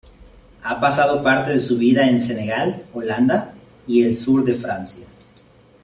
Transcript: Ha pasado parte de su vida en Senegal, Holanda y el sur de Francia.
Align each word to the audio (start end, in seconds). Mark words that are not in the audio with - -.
Ha 0.63 0.79
pasado 0.79 1.21
parte 1.21 1.51
de 1.51 1.59
su 1.59 1.77
vida 1.77 2.07
en 2.09 2.19
Senegal, 2.19 2.87
Holanda 2.91 3.53
y 3.85 4.01
el 4.01 4.15
sur 4.15 4.43
de 4.43 4.55
Francia. 4.55 5.05